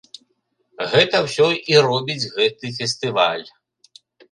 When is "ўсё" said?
1.25-1.47